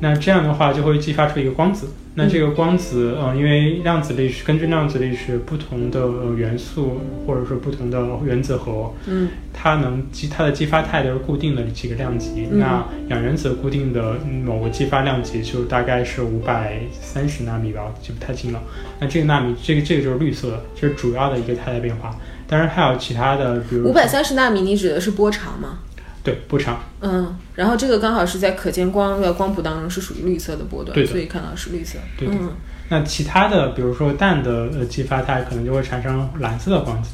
[0.00, 1.88] 那这样的话就会激发出一个光子。
[2.14, 12.48] 那这个光子，呃，因为量子力学根据量子力学不同的呃元素或者说不同的原子核，嗯它能激它的激发态都是固定的几个量级。
[12.50, 18.60] 嗯那氧原子固定的某个激发量级就大概是五百三十纳米吧，记不太清了。
[18.98, 22.12] 那这个纳米，这个这个就是绿色的，这是主要的一个态的变化。
[22.48, 25.78] 当然还有其他的，比如五百三十纳米，你指的是波长吗？
[26.24, 31.98] 对波长，嗯，然后这个刚好是在可见光的光谱当中是属于绿色的波段，对所以看到是绿色。
[32.18, 32.50] 对的嗯
[32.90, 37.10] 那其他的，比如说氮的呃激发态，可能就会产生蓝色的光子，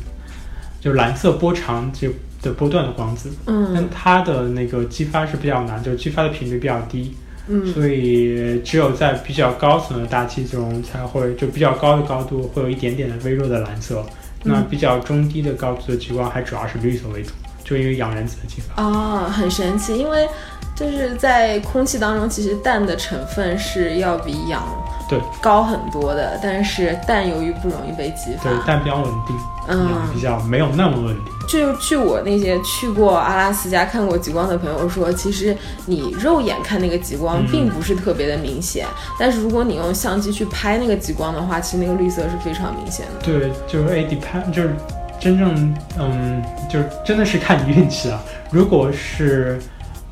[0.81, 2.09] 就蓝色波长就
[2.43, 3.31] 的波段的光子。
[3.47, 7.15] 嗯但嗯它的那个激发是比较难，就是激发的频率比较低。
[7.47, 14.05] 嗯所以只有在比较高层的大气中才会，就比较高的高度会有一点点的微弱的蓝色。
[14.45, 17.33] 那比较中低的高度的极光还主要是绿色为主，
[17.65, 18.83] 就因为氧原子的激发。
[18.83, 20.29] 哦，很神奇，因为
[20.77, 24.63] 就是在空气当中，其实氮的成分是要比氧
[25.09, 29.37] 对高很多的，但是氮由于不容易被激发对，，氮比较稳定，
[29.69, 31.35] 嗯比较没有那么稳定。
[31.47, 38.87] 就据我那些去过阿拉斯加看过极光的朋友说，其实你肉眼看那个极光嗯并不是特别的明显，
[39.21, 43.21] 但是如果你用相机去拍那个极光的话，其实那个绿色是非常明显的。
[43.23, 44.75] 对，就是 A depend，就是
[45.21, 48.21] 真正嗯，就是真的是看你运气啊。
[48.51, 49.59] 如果是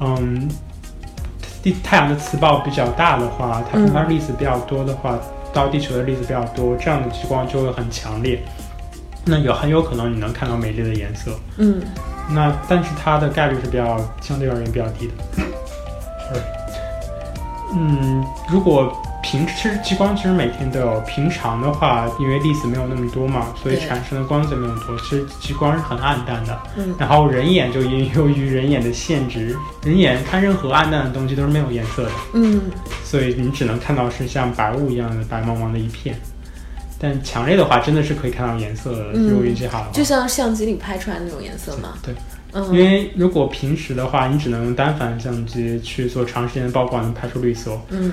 [0.00, 0.48] 嗯
[1.62, 5.18] 地太阳的磁暴比较大的话，它喷发粒子比较多的话，
[5.52, 8.42] 到地球的粒子比较多，这样的激光就会很强烈。
[9.24, 11.30] 那有很有可能你能看到美丽的颜色。
[11.58, 11.80] 嗯
[12.30, 15.14] 那但是它的概率是比较相对而言比较低的。
[17.74, 26.60] 嗯，如果平其实激光其实每天都有，平常的话，因为粒子没有那么多嘛，所以产生的光泽没有多，其实激光是很暗淡的。
[26.76, 32.60] 嗯然后人眼就因 由于人眼的限制，人眼看任何暗淡的东西都是没有颜色的，嗯
[33.04, 36.14] 所以你只能看到是像白雾一样的白茫茫的一片。
[36.98, 39.90] 但强烈的话，真的是可以看到颜色的，嗯如果运气好的话。
[39.92, 41.94] 就像相机里拍出来那种颜色嘛。
[42.02, 42.14] 对，
[42.52, 47.76] 嗯，因为如果平时的话，你只能用单反相机去做长时间的曝光，能拍出绿色。
[47.90, 48.12] 嗯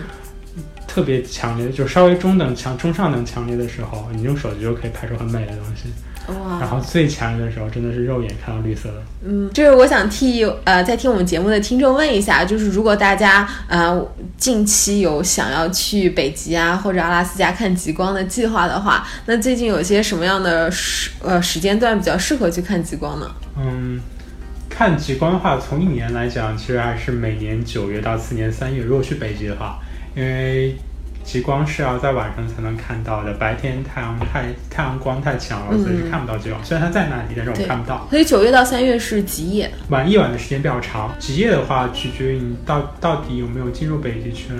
[0.89, 5.89] 特别强烈，就稍微中等强、中上等强烈的时候，你用手机就可以拍出很美的东西。
[6.29, 9.01] 哇然，后最强烈的时候，真的是肉眼看到绿色的。
[9.25, 13.99] 嗯，就是我想替呃在听我们节目的听众问一下，就是如果大家呃
[14.37, 23.31] 近期有想要去北极啊或者阿拉斯加看极光的计划的话，那最近有些什么样的时呃时间段比较适合去看极光呢？
[23.57, 23.99] 嗯，
[24.69, 28.83] 看极光的话，从一年来讲，其实还是每年九月到次年三月。
[28.83, 29.79] 如果去北极的话，
[30.15, 30.75] 因为
[31.23, 36.63] 极光是要在晚上才能看到的，白天太阳太太阳光太强了，所以是看不到极光。
[36.63, 38.07] 虽然它在那里，但是我对看不到。
[38.09, 39.69] 所以九月到三月是极夜。
[39.89, 44.55] 晚夜晚的时间比较长，极夜的话取决于你到到底有没有进入北极圈。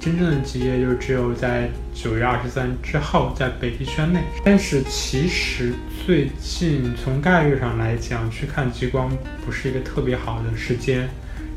[0.00, 4.20] 真正的极夜就只有在九月二十三之后，在北极圈内。
[4.44, 5.72] 但是其实
[6.06, 9.10] 最近从概率上来讲，去看极光
[9.46, 11.08] 不是一个特别好的时间，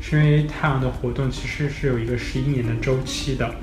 [0.08, 3.54] 是因为太阳的活动其实是有一个十一年的周期的。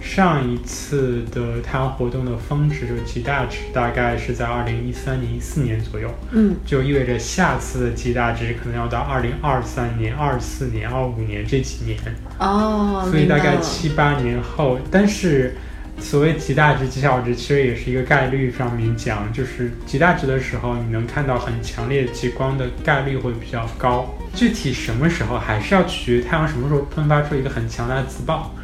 [0.00, 6.08] 上一次的太阳活动的峰值，就极大值，大概是在二零一三年、一四年左右。
[6.30, 11.98] 嗯就意味着下次的极大值可能要到二零二三年、二四年、二五年这几年，
[12.38, 14.78] 哦，所以大概七八年后。
[14.88, 15.56] 但是
[16.00, 24.08] 所谓极大值、极小值，其实也是一个概率上面讲，就是极大值的时候，你能看到很强烈极光的概率会比较高。
[24.34, 28.54] 具体什么时候还是要取决于太阳什么时候喷发出一个很强大的磁暴。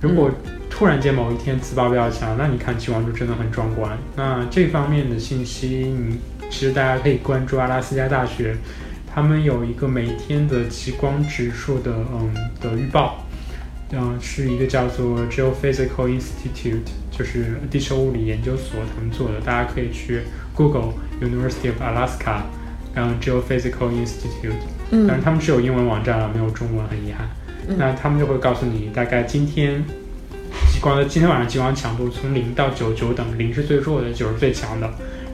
[0.00, 0.30] 如果
[0.70, 3.98] 突然间某一天磁暴比较强，那你看极光就真的很壮观。
[4.14, 6.18] 那这方面的信息，你
[6.50, 8.56] 其实大家可以关注阿拉斯加大学，
[9.12, 13.25] 他们有一个每天的极光指数的嗯的预报，
[13.92, 20.22] 嗯，是一个叫做 Geophysical Institute，就是地球物理研究所他们做的，大家可以去
[20.54, 22.40] Google University of Alaska，
[22.94, 24.58] 然后 Geophysical Institute，
[24.90, 27.28] 但是嗯他们是有英文网站了，没有中文，很遗憾。
[27.68, 29.82] 嗯那他们就会告诉你，大概今天
[30.72, 34.88] 极光的今天晚上极光强度从零到九，九等，零是最弱的，九是最强的。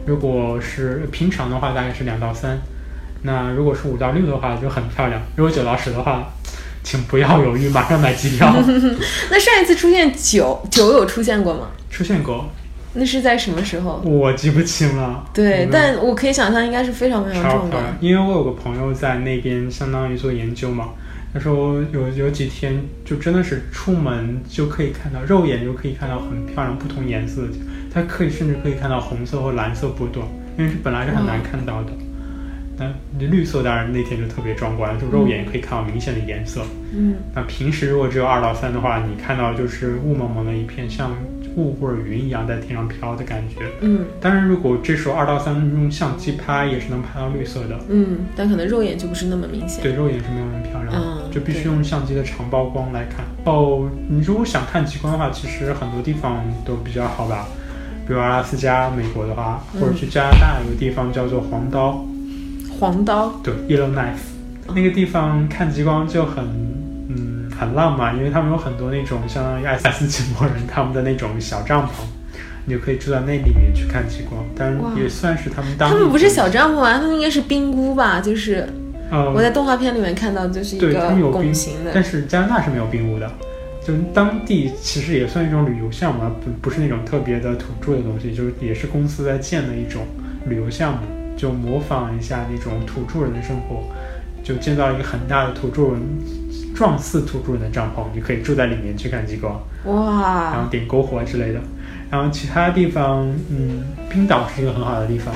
[0.07, 2.59] 如果是平常的话，大概是两到三。
[3.23, 5.21] 那如果是五到六的话，就很漂亮。
[5.37, 6.33] 如果九到十的话，
[6.83, 8.55] 请不要犹豫，马上买机票。
[9.31, 11.68] 那上一次出现九九有出现过吗？
[11.90, 12.51] 出现过，
[12.95, 14.03] 那是在什么时候？
[14.05, 15.25] 我记不清了。
[15.33, 20.88] 对，嗯但我可以想象应该是非常非常超壮观。，漂亮因为我有个朋友在那边，相当于做研究嘛。
[21.35, 27.53] 他说有有几天就真的是出门就可以看到，肉眼就可以看到很漂亮不同颜色的，
[27.95, 30.27] 它可以甚至可以看到红色或蓝色波段，
[30.59, 31.92] 因为是本来是很难看到的。
[32.79, 36.63] 但绿色当然那天就特别壮观，就肉眼可以看到明显的颜色。
[36.95, 41.11] 嗯那平时如果只有二到三的话，你看到就是雾蒙蒙的一片，像
[41.57, 43.67] 雾或者云一样在天上飘的感觉。
[43.81, 47.79] 嗯当然，如果这时候二到三用相机拍，也是能拍到绿色的。
[47.89, 49.83] 嗯，但可能肉眼就不是那么明显。
[49.83, 53.25] 对，肉眼是没有那么漂亮，嗯就必须用相机的长曝光来看。
[53.45, 57.47] 哦，你如果想看极光的话，其实很多地方都比较好吧，
[58.07, 62.05] 比如阿拉斯加，美国的话，或者去加拿大有个地方叫做黄刀，
[62.83, 64.18] 黄刀，对，Yellowknife，
[64.75, 66.45] 那个地方看极光就很，
[67.09, 71.90] 嗯，很浪漫，因为他们有很多那种相当于爱斯基摩人他们的那种小帐篷。
[72.64, 75.95] 你就可以住在那里面去看极光，当哇然也算是他们当地。
[75.95, 78.21] 他们不是小帐篷啊，他们应该是冰屋吧？
[78.21, 78.68] 就是
[79.12, 81.92] 呃，我在动画片里面看到，就是一个们有冰拱形的。
[81.95, 83.31] 但是加拿大是没有冰屋的，
[83.87, 90.03] 就当地其实也算一种旅游项目，不不是那种特别的土著的东西，就是也是公司在建的一种
[90.47, 90.99] 旅游项目，
[91.42, 93.83] 就模仿一下那种土著人的生活，
[94.45, 96.01] 就建造一个很大的土著人，
[96.72, 101.59] 状似土著人的帐篷，你可以住在里面去看极光，哇然后，点篝火之类的。
[102.09, 105.34] 然后其他地方，嗯，冰岛是一个很好的地方。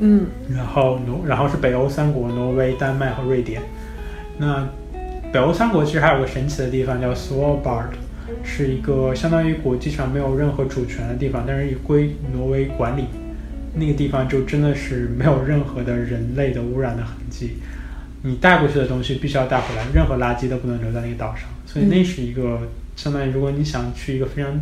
[0.00, 3.62] 嗯然后挪，然后是北欧三国，挪威、丹麦和瑞典。
[4.36, 4.66] 那
[5.32, 7.90] 北欧三国其实还有个神奇的地方叫 Svalbard，
[8.42, 13.04] 是一个相当于国际上没有任何主权的地方，但是也归挪威管理。
[13.74, 17.58] 那个地方就真的是没有任何的人类的污染的痕迹。
[18.22, 22.60] 你带过去的东西必须要带回来，任何垃圾都不能留在那个岛上，所以那是一个
[22.96, 24.58] 相当于如果你想去一个非常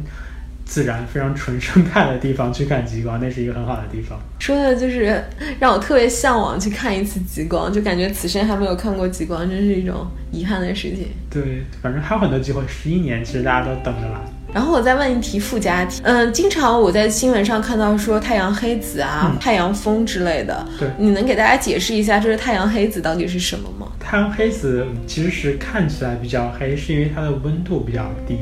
[0.64, 4.18] 自然、非常纯生态的地方去看极光，那是一个很好的地方。
[4.40, 5.22] 说的就是
[5.60, 11.06] 让我特别向往去看一次极光，就感觉此生还没有看过极光，真是一种遗憾的事情。
[11.30, 14.20] 对，反正还有很多机会，十一年其实大家都等着来。
[14.52, 20.88] 然后我再问一题附加题，嗯，经常我在新闻上看到说太阳黑子啊、太阳风之类的，对。
[20.98, 23.88] 你能给大家解释一下，就是太阳黑子到底是什么吗？
[23.98, 28.36] 太阳黑子其实是看起来比较黑，是因为它的温度比较低，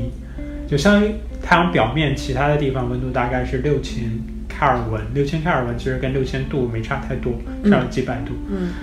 [0.69, 4.03] 就相当于太阳表面其他的地方温度大概是六千
[4.49, 7.33] 开尔文，六千开尔文其实跟六千度没差太多，
[7.63, 8.33] 差了几百度。
[8.49, 8.73] 嗯，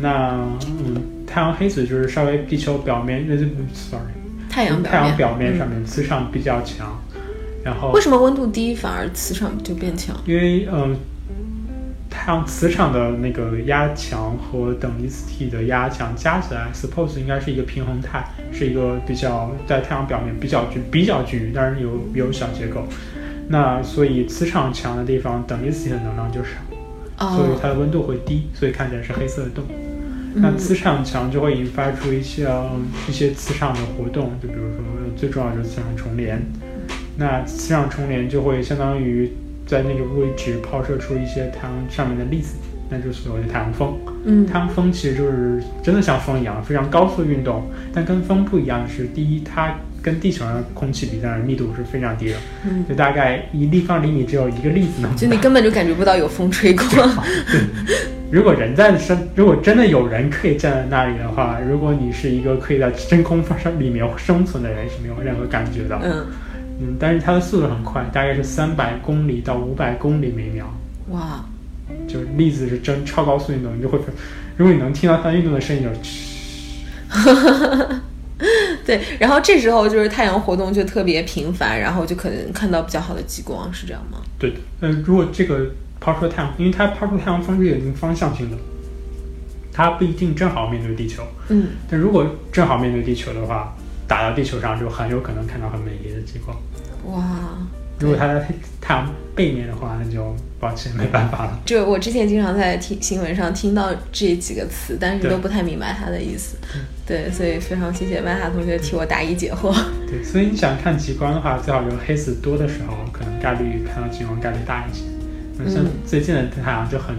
[0.00, 3.36] 那嗯，太阳黑子就是稍微地球表面，呃
[3.74, 4.02] ，sorry，
[4.48, 6.98] 太阳表太阳，表面上嗯面磁场比较强，
[7.64, 10.16] 然后为什么温度低反而磁场就变强？
[10.26, 10.96] 因为嗯、
[12.10, 22.84] 太阳磁场的那个压强和等离子体的压强加起来，suppose 应该是一个平衡态，是一个比较在太阳表面比较均比较均匀，但是有有小结构。
[23.48, 29.64] 那所以磁场强的地方，等离子体的能量就少，所以哦，它的温度会低，所以看起来是黑色的洞。
[30.40, 34.82] 那嗯磁场强就会引发出一些、嗯一些磁场的活动，就比如说
[35.16, 36.40] 最重要就是磁场重联。
[37.16, 39.30] 那磁场重联就会相当于
[39.66, 42.56] 在那个位置抛射出一些太阳上面的粒子，
[42.88, 43.96] 那就是所谓的太阳风。
[44.24, 47.64] 嗯太阳风其实就是真的像风一样，非常高速运动。
[47.92, 55.14] 但跟风不一样的是，第一，它跟地球上的空气比，当然密度是非常低的，嗯，就大概一立方厘米只有一个粒子那么。
[55.16, 56.84] 就你根本就感觉不到有风吹过。
[57.50, 57.98] 对
[58.30, 65.98] 如果人在生，如果真的有人可以站在那里的话，如果你是一个可以在真空发生里面生存的人，是没有任何感觉的。
[66.02, 66.26] 嗯，
[66.80, 70.66] 嗯，但是它的速度很快，大概是三百公里到五百公里每秒，
[71.08, 71.42] 哇，
[72.06, 73.98] 就粒子是真超高速运动，你就会，
[74.58, 75.88] 如果你能听到它运动的声音，就
[78.88, 84.22] 对，然后这时候就是太阳活动就特别频繁，然后就可能看到比较好的极光，是这样吗？
[84.38, 84.56] 对的。
[84.80, 85.70] 嗯，如果这个
[86.00, 88.56] 抛出的太阳，因为它抛出太阳风是有一定方向性的，
[89.70, 93.76] 它不一定正好面对地球，嗯，但如果正好面对地球的话，
[94.06, 96.56] 打到地球上就很有可能看到很美丽的极光。
[97.04, 97.58] 哇，
[97.98, 98.48] 如果它在
[98.80, 101.60] 太阳背面的话，那就抱歉没办法了。
[101.66, 106.80] 就我之前经常在听新闻上听到这几个词，但是都不太明白它的意思嗯。
[107.08, 109.74] 对，所以非常谢谢麦哈同学替我答疑解惑。
[110.06, 115.04] 对，所以你想看极光的话，最好就是黑子多的时候，可能概率看到极光概率大一些。
[115.56, 117.16] 那像嗯最近的太阳就很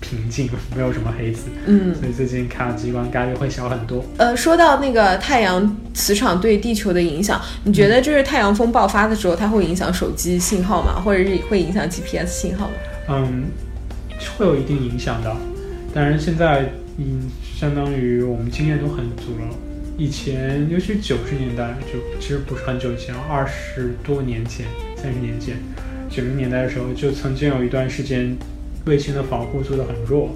[0.00, 4.04] 平静，没有什么黑子，嗯，所以最近看到极光概率会小很多。
[4.16, 11.00] 呃，说到那个太阳磁场对地球的影响，你觉得就是太阳风爆发的时候，它会影响手机信号吗？
[11.00, 12.72] 或者是会影响 GPS 信号吗？
[13.08, 13.44] 嗯，
[14.36, 15.34] 会有一定影响的。
[15.94, 17.28] 当然，现在嗯，
[17.60, 19.54] 相当于我们经验都很足了。
[19.98, 24.64] 以前，尤其九十年代，就其实不是很久以前，二十多年前、
[24.96, 25.56] 三十年前，
[26.08, 28.34] 九零年代的时候，就曾经有一段时间，
[28.86, 30.30] 卫星的防护做得很弱，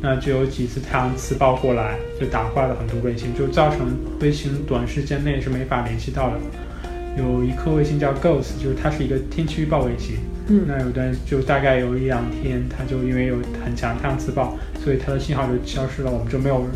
[0.00, 3.86] 那就有几次太阳磁暴过来，就打坏了很多卫星，就造成
[4.22, 6.38] 卫星短时间内是没法联系到的。
[7.18, 10.16] 有一颗卫星叫 GOES，就是它是一个天气预报卫星。
[10.50, 16.66] 嗯那有段就大概有一两天，它就因为有很强太阳磁暴，所以它的信号就消失了，我们就没有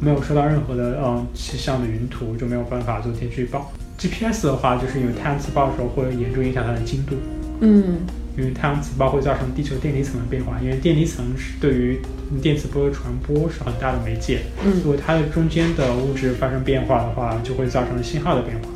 [0.00, 3.70] 没有收到任何的嗯气象的云图，就没有办法做天气预报。
[3.98, 7.16] GPS 的话，就是因为太阳磁暴的时候会严重影响它的精度，
[7.60, 7.98] 嗯
[8.38, 11.98] 因为太阳磁暴会造成地球电离层的变化，因为电离层是对于
[12.40, 18.68] 电磁波的传播是很大的媒介，嗯如果它的中间的物质发生变化的话，就会造成信号的变化。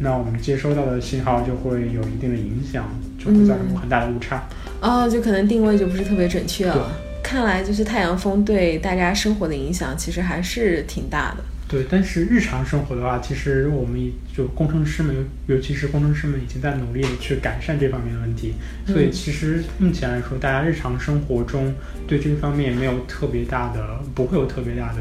[0.00, 2.84] 那我们接收到的信号就会有一定的影响，
[3.24, 4.42] 就会造成很大的误差。
[4.80, 6.90] 哦，就可能定位就不是特别准确了。
[7.22, 11.42] 看来就是太阳风对大家生活的影响其实还是挺大的。
[11.74, 18.54] 对，但是日常生活的话，其实我们就工程师们，尤其是工程师们，已经在努力的去改善这方面的问题。
[18.86, 21.74] 所以嗯其实目前来说，大家日常生活中
[22.06, 24.98] 对这方面没有特别大的，不会有特别大的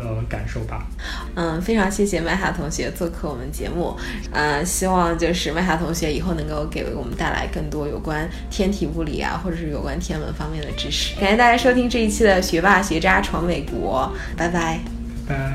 [0.00, 0.86] 呃感受吧。
[1.34, 3.94] 嗯，非常谢谢麦哈同学做客我们节目，
[4.32, 11.20] 呃，希望就是麦哈同学以后能够给我们带来更多有关天体物理啊，或者是有关天文方面的知识。
[11.20, 14.80] 感谢大家收听这一期的学霸学渣闯美国，拜拜。
[15.26, 15.52] 拜拜。